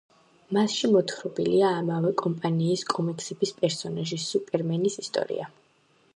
[0.55, 5.49] მასში მოთხრობილია ამავე კომპანიის კომიქსების პერსონაჟი სუპერმენის ისტორია.